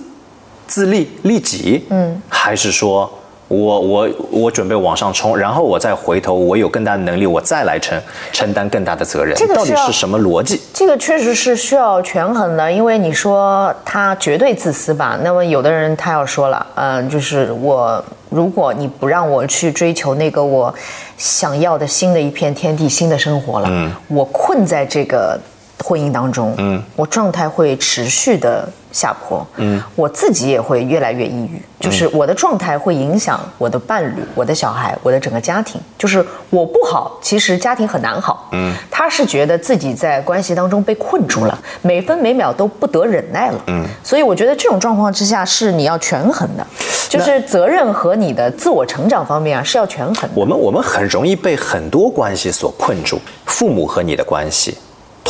[0.66, 3.10] 自利、利己，嗯，还是说
[3.48, 9.34] 我我我准备往上冲，然后我再回头，我有更大的能力，我再来承承担更大的责任？
[9.36, 10.60] 这个到底是什么逻辑？
[10.74, 20.72] 这个确实是需要权衡的，因为你说他绝对自私吧，那么有的人他要说了，嗯、就是我如果你不让我去追求那个我
[21.16, 25.40] 想要的新的一片天地、新的生活了，嗯我困在这个
[25.84, 46.66] 婚姻当中，嗯，我状态会持续的下坡，嗯，我自己也会越来越抑郁，就是我的状态会影响我的伴侣、我的小孩、我的整个家庭，就是我不好，其实家庭很难好，嗯，他是觉得自己在关系当中被困住了，每分每秒都不得忍耐了，嗯，所以我觉得这种状况之下是你要权衡的，
[47.08, 50.30] 就是责任和你的自我成长方面啊是要权衡的。
[50.34, 54.76] 我们我们很容易被很多关系所困住，父母和你的关系，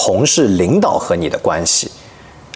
[0.00, 1.90] 同事、领导和你的关系，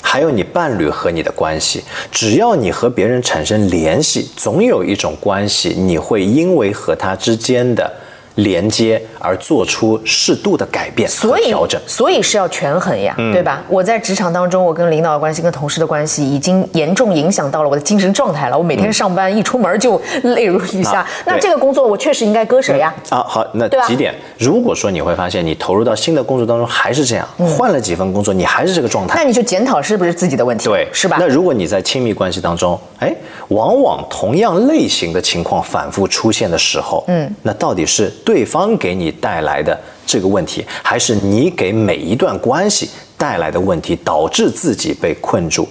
[0.00, 1.82] 还有你伴侣和你的关系。
[2.12, 7.92] 只要你和别人产生联系，总有一种关系，你会因为和他之间的
[8.36, 11.80] 连接而做出适度的改变和所以调整。
[11.80, 13.62] 嗯所以是要权衡呀，对吧？
[13.68, 18.56] 我在职场当中，我跟领导的关系、跟同事的关系，已经严重影响到了我的精神状态了。
[18.58, 21.00] 我每天上班一出门就泪如雨下。
[21.00, 22.92] 啊那这个工作我确实应该割舍呀。
[23.10, 24.14] 啊，好，那对几点？
[24.38, 31.26] 如果说你会发现你投入到新的工作当中还是这样，换了几份工作，你还是这个状态那，你就检讨是不是自己的问题，对，是吧那？
[31.26, 33.14] 如果你在亲密关系当中，哎，
[33.48, 45.68] 往往同样类型的情况反复出现的时候，嗯，那到底是对方给你带来的这个问题，还是你给每一段关系带来的问题，导致自己被困住？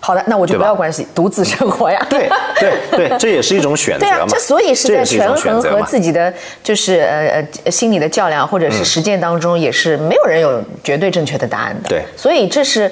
[0.00, 2.04] 好的，那我就不要关系，独自生活呀。
[2.10, 5.80] 对对对， 这也是一种选择对啊嘛。，这所以是在权衡和。
[5.82, 11.88] 自己的就是呃呃心理的较量或者是实践当中，也是没有人有绝对正确的答案的。
[11.88, 12.90] 对所以这是。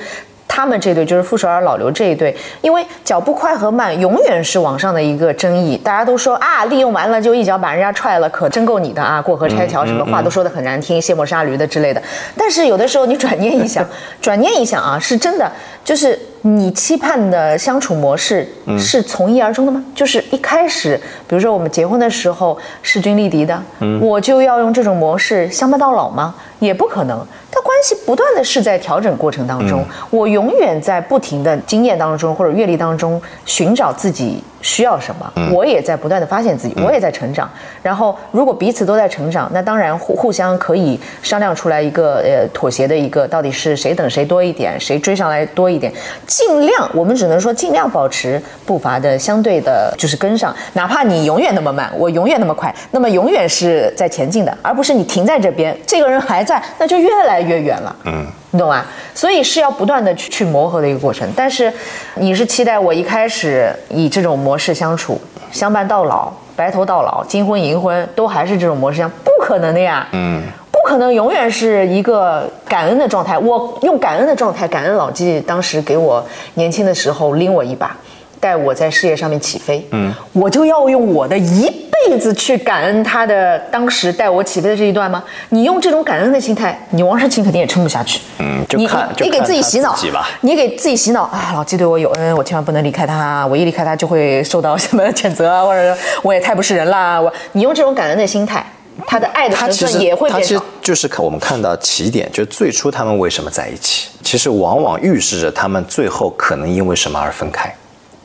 [0.53, 12.03] 他们这对就是傅首尔老刘这一对，因为脚步快和慢永远是网上的一个争议，大家都说啊，利用完了就一脚把人家踹了，可真够你的啊，过河拆桥什么话都说的很难听，卸磨杀驴的之类的。
[12.37, 13.87] 但是有的时候你转念一想，
[14.21, 15.51] 转念一想啊，是真的，
[15.85, 19.85] 就是你期盼的相处模式是从一而终的吗？
[19.95, 23.63] 就是一开始，比如说我们结婚的时候势均力敌的，
[24.01, 26.35] 我就要用这种模式相伴到老吗？
[26.59, 27.25] 也不可能。
[27.51, 37.51] 它关系不断的是在调整过程当中，我永远在不停的经验当中或者阅历当中寻找自己需要什么，我也在不断的发现自己，我也在成长。
[37.83, 45.93] 然后如果彼此都在成长，那当然互互相可以商量出来一个呃妥协的一个，到底是谁等谁多一点，谁追上来多一点，
[46.27, 57.95] 尽量我们只能说尽量保持步伐的相对的，就是跟上，哪怕你永远那么慢，我永远那么快，那么永远是在前进的，而不是你停在这边，这个人还在，那就越来越远了。
[58.05, 58.85] 嗯，你懂吗？
[59.15, 61.29] 所以是要不断的去去磨合的一个过程。
[61.37, 61.73] 但是
[62.15, 70.07] 你是期待我一开始以这种模式相处，相伴到老，白头到老，金婚银婚都还是这种模式相，不可能的呀。
[70.13, 73.37] 嗯，不可能永远是一个感恩的状态。
[73.39, 76.25] 我用感恩的状态，感恩老纪当时给我
[76.55, 77.97] 年轻的时候拎我一把。
[78.41, 81.71] 带我在事业上面起飞，嗯，我就要用我的一
[82.09, 85.23] 辈子去感恩他的当时带我起飞的这一段吗？
[85.51, 88.21] 你用这种感恩的心态，你王世清肯定也撑不下去。
[88.39, 90.27] 嗯，就看你给自己洗脑吧。
[90.41, 97.21] 你给自己洗脑啊，老季对我有恩，我千万不能离开他，我一离开他就会受到什么谴责啊，或者我也太不是人啦。
[97.21, 98.65] 我你用这种感恩的心态，
[99.07, 100.37] 他的爱的成分也会变少。
[100.39, 107.71] 他其实就是看我们看到起点，就最初他们为什么在一起，其实往往预示着他们最后可能因为什么而分开。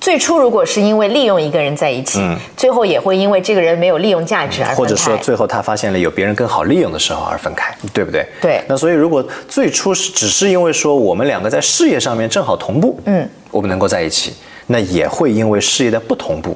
[0.06, 8.24] 最初如果是因为利用一个人在一起，嗯，最后也会因为这个人没有利用价值而分开，或者说最后他发现了有别人更好利用的时候而分开，对不对？
[8.40, 8.62] 对。
[8.68, 14.36] 那所以如果最初是只是因为说我们两个在事业上面正好同步，嗯，我们能够在一起，
[14.68, 16.56] 那也会因为事业的不同步，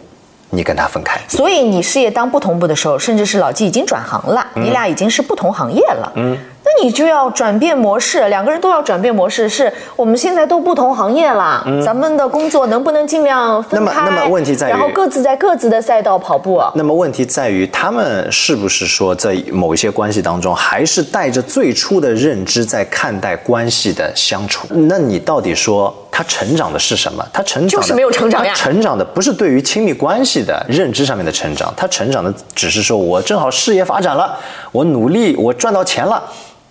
[0.51, 1.19] 你跟他分开。
[1.27, 6.37] 所以你事业当不同步的时候，甚至是老纪已经转行了，你俩已经是不同行业了，嗯。
[6.69, 9.49] 那你就要转变模式，两个人都要转变模式。
[9.49, 13.95] 是我们现在都不同行业了，咱们的工作能不能尽量分开？
[13.95, 16.61] 那么，那么问题在于，然后各自在各自的赛道跑步。
[16.75, 24.67] 那么问题在于，他们是不是说在某一些关系当中，还是带着最初的认知在看待关系的相处？
[24.69, 27.25] 那你到底说他成长的是什么？
[27.33, 28.53] 他成长就是没有成长呀。
[28.53, 34.37] 成长的不是对于亲密关系的认知上面的成长，他成长的只是说我正好事业发展了，
[34.71, 36.21] 我努力，我赚到钱了。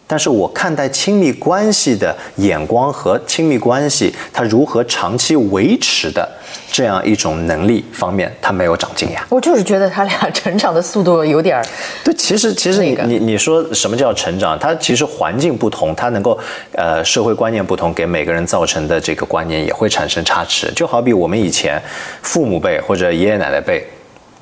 [0.08, 6.26] 但是我看待亲密关系的眼光和亲密关系，它如何长期维持的
[6.72, 9.26] 这样一种能力方面，他没有长进呀。
[9.28, 11.64] 我就是觉得他俩成长的速度有点儿。
[12.02, 14.58] 对，其实其实你你你说什么叫成长？
[14.58, 16.38] 他其实环境不同，他能够
[16.72, 20.72] 呃社会观念不同，给每个人造成的这个观念也会产生差池。
[20.72, 21.78] 就好比我们以前
[22.22, 23.86] 父母辈或者爷爷奶奶辈，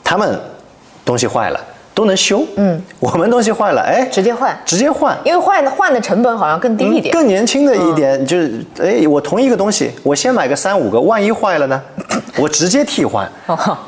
[0.04, 0.40] 他们
[1.04, 1.60] 东西坏了。
[1.96, 7.10] 都能修，嗯，我们东西坏了，哎，直接换，直接换，因为换换的成本好像更低一点。
[7.14, 11.82] 更年轻的一点就是，哎，我同一个东西，我先买个三五个，万一坏了呢，
[12.36, 13.26] 我直接替换。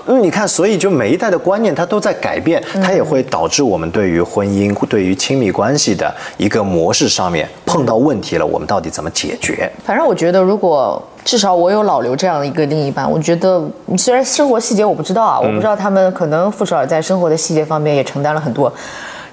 [0.06, 9.70] 嗯，你看，所以就每一代的观念它都在改变，它也会导致我们对于婚姻、对于亲密关系的一个模式上面碰到问题了，我们到底怎么解决？
[9.84, 11.06] 反正我觉得，如果。
[11.28, 13.62] 至少我有老刘这样的一个另一半，我觉得
[13.98, 18.72] 虽然生活细节我不知道啊，我不知道他们可能傅首尔在生活的细节方面也承担了很多。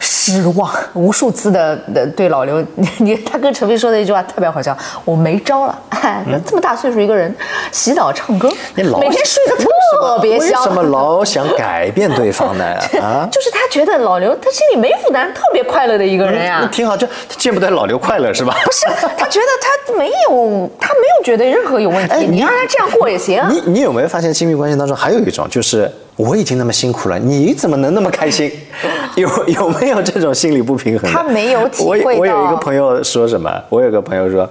[0.05, 2.63] 失望无数次的的对老刘，
[2.99, 5.75] 你他跟陈飞说的一句话特别好笑，我没招了，
[6.45, 7.33] 这么大岁数一个人
[7.71, 12.63] 洗澡唱歌，你每天睡得特别香，为什么老想改变对方呢？
[13.01, 18.55] 啊，就是他觉得老刘他心里没负担，特别快乐的一个人呀，挺好，就见不得老刘快乐是吧？
[18.63, 18.85] 不是，
[19.17, 23.43] 他觉得他没有，他没有觉得任何有问题，你让他这样过也行。
[23.49, 25.91] 你你有没有发现亲密关系当中还有一种就是？
[26.15, 28.51] 我已经那么辛苦了，你怎么能那么开心？
[29.15, 31.11] 有有没有这种心理不平衡？
[31.11, 32.09] 他没有体会到。
[32.09, 33.49] 我我有一个朋友说什么？
[33.69, 34.49] 我有个朋友说，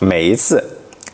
[0.00, 0.62] 每一次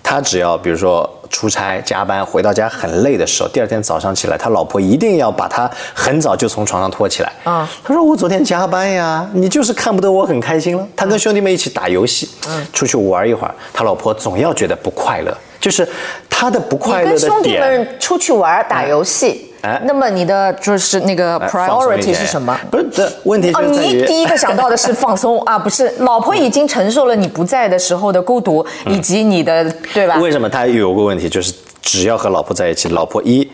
[0.02, 7.32] 他只要比如说出差加班回到家很累的时候，第二天早上起来，他老婆一定要把他很早就从床上拖起来。
[7.44, 10.86] 啊，他说我昨天加班呀，你就是看不得我很开心了。
[10.96, 15.88] 他跟兄弟们一起打游戏，嗯，出去玩一会儿，他老婆总要觉得不快乐，就是
[16.28, 17.20] 他的不快乐的点。
[17.20, 19.48] 跟兄弟们出去玩打游戏。
[19.62, 22.58] 哎，那么你的就是那个 priority 是什么？
[22.70, 25.88] 不是，这问题就在于你第一个想到的是放松啊，不是？
[25.98, 30.16] 老婆已经承受了你不在的时候的孤独，以及你的对吧？
[30.18, 33.48] 为什么他有个问题，就是只要和老婆在一起，老婆一，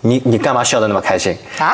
[0.00, 1.72] 你你干嘛笑得那么开心啊？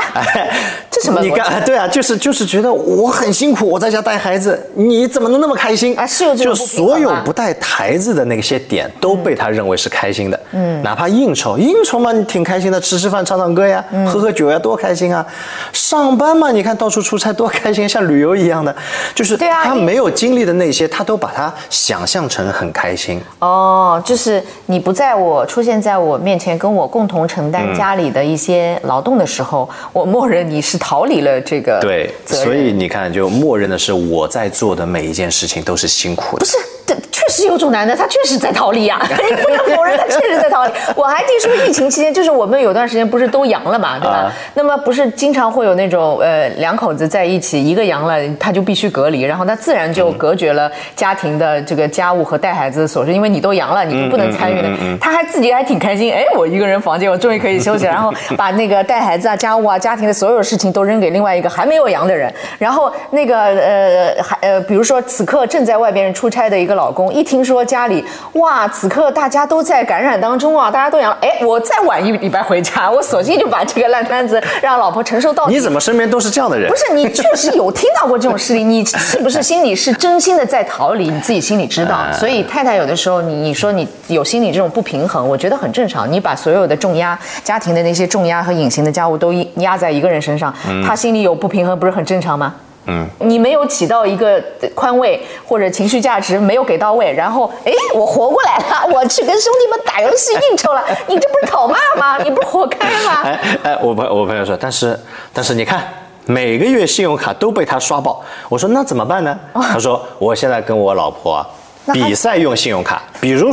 [1.03, 1.21] 这什么？
[1.21, 5.97] 你干，对啊，就是就是觉得我很辛苦，我在家带孩子，你怎么能那么开心？
[5.99, 14.07] 啊是有这种就所有不带孩子的那些点都被他认为是开心的，嗯，哪怕应酬，应酬嘛，你挺开心的，吃吃饭、唱唱歌呀，嗯。
[14.07, 15.27] 喝喝酒呀，多开心啊！
[15.73, 18.75] 上班嘛，你看到处出差多开心，像旅游一样的，
[19.15, 23.19] 就是他没有经历的那些，他都把它想象成很开心。
[23.39, 27.53] 哦，就是你不在我出现在我面前，跟我共同承嗯。
[27.53, 36.51] 担家里的一些劳动的时候，我默认你是逃离了这个对，所以你看，就默认的是我在做的每一件事情都是辛苦的不。
[36.51, 39.01] 是，这确实有种男的，他确实在逃离啊、
[39.31, 40.73] 你不能否认他确实在逃离。
[40.97, 44.17] 我还听说疫情期间，就是我们有段时间不是都阳了嘛，对吧？
[44.17, 54.69] 啊那么不是经常会有那种呃两口子在一起，一个阳了他就必须隔离，然后他自然就隔绝了家庭的这个家务和带孩子的琐事，因为你都阳了，你就不能参与的。
[55.01, 68.05] 他还自己还挺开心，哎，我一个人房间，我终于可以休息了，然后把那个带孩子啊、家务啊、家庭的所有事情都扔给另外一个还没有阳的人，然后那个呃还呃，比如说此刻正在外边出差的一个老公，一听说家里
[68.35, 75.55] 哇，此刻大家都在感染当中啊，大家都阳了，哎，我再晚一礼拜回家，我索性就把这个烂摊子让老婆承受到底。
[75.55, 76.77] 你怎么身边都是这样的人不？
[76.77, 81.11] 是你确实有听到过这种事例，你是不是心里是真心的在逃离？
[81.11, 81.97] 你自己心里知道。
[81.97, 86.11] 哎所以太太有的时候你你说你有心理这种不平衡，我觉得很正常。
[86.11, 90.55] 你把所有的重压、家庭的那些重压和隐形的家务都压在一个人身上，
[90.87, 92.55] 他心里有不平衡，不是很正常吗？
[92.87, 94.43] 嗯，你没有起到一个
[94.75, 102.19] 宽慰或者情绪价值没有给到位，然后哎，我活过来了， 我去跟兄弟们打游戏应酬了， 你这不是讨骂吗？
[102.25, 103.23] 你不是活该吗？
[103.25, 104.99] 哎哎，我朋我朋友说，但是
[105.33, 105.83] 但是你看。
[106.25, 109.37] 每个月信用卡都被他刷爆，我说那怎么办呢？
[109.55, 111.45] 他说我现在跟我老婆
[111.93, 113.53] 比赛用信用卡，比如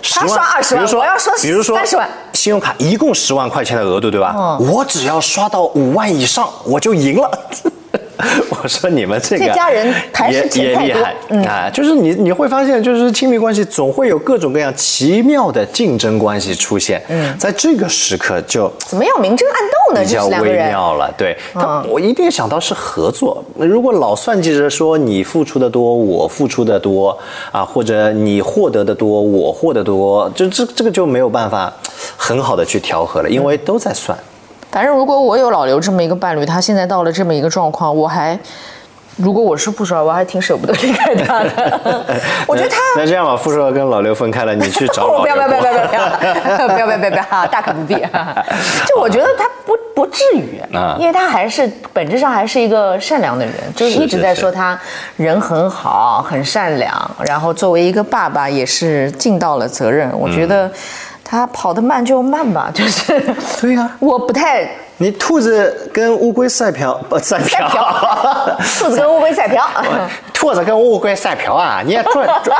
[0.00, 4.34] 十万，他刷20万比如说我要说比如说三十万信用卡一共十万块钱的额度，对吧？
[4.34, 7.30] 嗯我只要刷到五万以上，我就赢了。
[8.50, 11.70] 我说你们这个这家人还是也也厉害嗯啊！
[11.70, 17.02] 就是你你会发现，就是亲密关系总会有各种各样奇妙的竞争关系出现。
[17.08, 20.06] 嗯，在这个时刻就怎么样明争暗斗呢？
[20.06, 20.56] 这比较微。
[20.56, 21.12] 妙了。
[21.16, 23.44] 对，他嗯我一定想到是合作。
[23.56, 27.16] 如果老算计着说你付出的多，我付出的多
[27.52, 31.72] 啊，或者你获得的多，我获得多，就这这个就没有办法
[32.16, 34.16] 很好的去调和了，因为都在算。
[34.76, 38.38] 反正如果我有老刘这么一个伴侣，他现在到了这么一个状况，我还。
[39.16, 42.04] 如果我是傅首尔，我还挺舍不得离开他的。
[42.46, 45.60] 我觉得他那这样吧，傅首尔跟老刘分开了，你去找老不不要不要不要。
[45.62, 47.94] 不要不要不要不要不要不要，大可不必。
[47.94, 54.78] 就我觉得他不不至于啊，因为他还是本质上还是一个善良的人，就是是一直在说他
[55.16, 60.10] 人很好，很善良，然后作为一个爸爸也是尽到了责任。
[60.12, 60.70] 我觉得
[61.28, 63.20] 他跑得慢就慢吧， 就是
[63.60, 63.90] 对呀。
[63.98, 64.68] 我不太
[64.98, 69.66] 你兔子跟乌龟赛瓢不赛赛瓢瓢， 兔子跟乌龟赛瓢。
[70.32, 72.54] 兔子跟乌龟赛瓢啊，你也重重，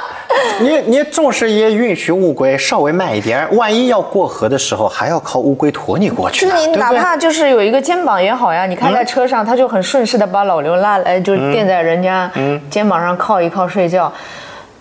[0.61, 12.29] 你你总是也允许乌龟稍微慢一点，万一要过河的时候，还要靠乌龟驮你过去呢，就是你哪怕就是有一个肩膀也好呀，你看在车上，他就很顺势的把老刘拉来，就垫在人家
[12.69, 14.13] 肩膀上靠一靠睡觉。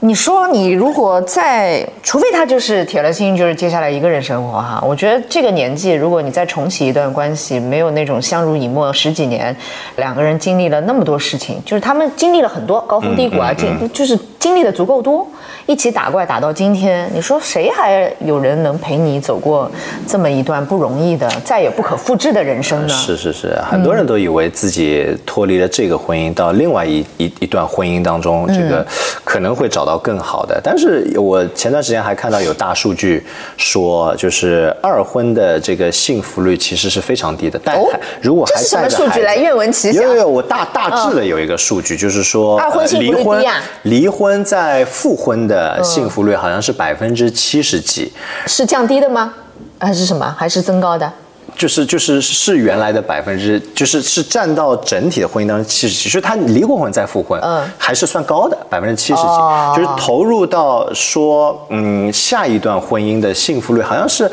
[0.01, 4.83] 你说你如果在，除非他就是铁了心，就是接下来一个人生活哈。
[4.85, 9.55] 我觉得这个年纪，如果你再重启一段关系，没有那种相濡以沫十几年，
[9.95, 15.25] 两个人经历了那么多事情，就是他们经历了很多高峰低谷啊，经就是经历的足够多，
[15.65, 19.69] 一起打怪打到今天，你说谁还有人能陪你走过
[20.07, 22.93] 这么一段不容易的、再也不可复制的人生呢？
[22.93, 28.85] 是 是是，很多人都以为自己脱离了这个婚姻，到另外一一一段婚姻当中，这个
[29.23, 30.59] 可能会找到更好的。
[30.63, 33.25] 但是我前段时间还看到有大数据
[33.57, 37.59] 说，就是二婚的这个幸福率其实是非常低的。
[37.63, 37.87] 但哦
[38.21, 48.11] 如果还这是什么数据来愿闻其详有有有，我大大致的有一个数据，就是说二婚离婚啊离婚在复婚的幸福率好像是百分之七十几。
[48.47, 49.33] 是降低的吗？
[49.79, 50.33] 还是什么？
[50.37, 51.11] 还是增高的？
[51.57, 64.29] 就是就是是原来的百分之，就是是占到整体的婚姻当中七十几，就是他离过婚再复婚，嗯还是算高的百分之七十几，哦就是投入到说嗯下一段婚姻的幸福率好像是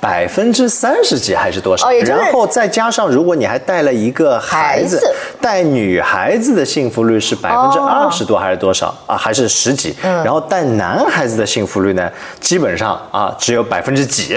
[0.00, 5.14] 百分之三十几还是多少，哦就是然后再加上如果你还带了一个孩子，孩子。
[5.38, 9.16] 带女孩子的幸福率是百分之二十多还是多少、啊？
[9.16, 9.94] 还是十几？
[10.02, 10.24] 嗯。
[10.24, 14.36] 然后带男孩子的幸福率呢，基本上啊只有百分之几，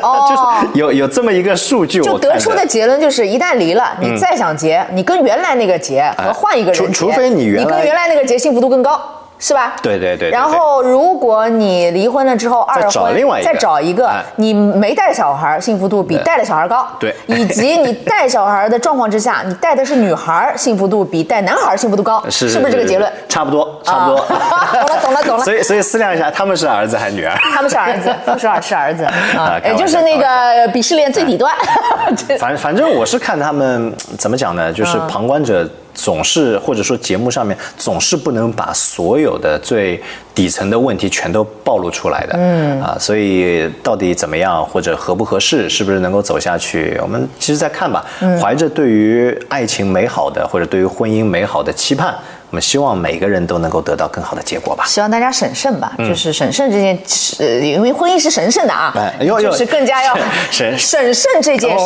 [0.00, 0.26] 哦。
[0.30, 8.98] 就是有有这么一个数据，就得出的结论就是，一旦离了，你再想结，你跟原来那个结和换一个人结，除除非你原来你跟原来那个结幸福度更高。
[9.38, 9.74] 是吧？
[9.82, 16.86] 对对对对然后，如果你离婚了之后，二婚找另外一个再找一个哎，你没带小孩，幸福度比带了小孩高。
[16.98, 23.10] 对以及你带小孩的状况之下，你带的是女孩，幸福度比带男孩幸福度高， 是是不是这个结论？
[23.28, 24.18] 差不多，差不多。
[24.22, 27.36] 啊懂了懂了懂了 所以所以思量一下，他们是儿子还是女儿？
[27.54, 30.26] 他们是儿子，傅首尔是儿子啊也就是那个
[30.72, 31.52] 鄙视链最底端。
[32.26, 34.72] 这反反正我是看他们怎么讲呢？
[34.72, 40.00] 就是嗯旁观者总是或者说节目上面总是不能把所有的最
[40.34, 42.34] 底层的问题全都暴露出来的。
[42.36, 46.96] 嗯啊，所以到底怎么样或者合不合适，是不是能够走下去？
[47.02, 54.84] 我们其实再看吧，嗯怀着对于爱情美好的或者对于婚姻美好的期盼，我们希望每个人都能够得到更好的结果吧。
[54.86, 56.98] 希望大家审慎吧，就是审慎这件
[57.62, 60.16] 因为婚姻是神圣的啊就是更加要
[60.50, 61.76] 审 审慎这件事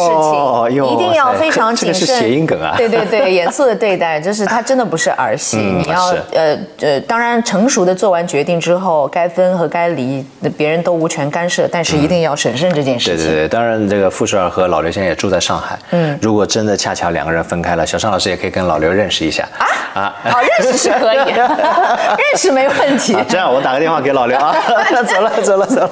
[0.71, 2.07] 情，一定要非常谨慎。
[2.07, 13.17] 这个是谐音梗啊对对对， 严肃的对待，就是它真的不是儿戏，嗯你要呃呃，当然成熟的做完决定之后，该分和该离，那别人都无权干涉，但是一定要审慎这件事情。
[13.17, 15.79] 对对对，当然这个傅首尔和老刘现在也住在上海。
[15.91, 20.15] 嗯，如果真的恰巧两个人分开了，小尚老师也可以跟老刘认识一下啊啊。
[20.31, 23.17] 好，认识是可以， 认识没问题。
[23.29, 24.55] 这样我打个电话给老刘啊，
[25.07, 25.91] 走了走了走了。